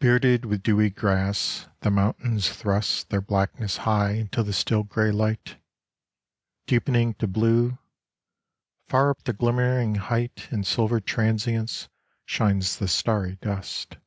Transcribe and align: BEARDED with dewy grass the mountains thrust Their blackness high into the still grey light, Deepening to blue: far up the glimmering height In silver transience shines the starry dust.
BEARDED 0.00 0.44
with 0.44 0.64
dewy 0.64 0.90
grass 0.90 1.68
the 1.82 1.90
mountains 1.92 2.48
thrust 2.48 3.10
Their 3.10 3.20
blackness 3.20 3.76
high 3.86 4.14
into 4.14 4.42
the 4.42 4.52
still 4.52 4.82
grey 4.82 5.12
light, 5.12 5.56
Deepening 6.66 7.14
to 7.20 7.28
blue: 7.28 7.78
far 8.88 9.10
up 9.10 9.22
the 9.22 9.32
glimmering 9.32 9.94
height 9.94 10.48
In 10.50 10.64
silver 10.64 10.98
transience 10.98 11.88
shines 12.26 12.78
the 12.80 12.88
starry 12.88 13.36
dust. 13.40 13.98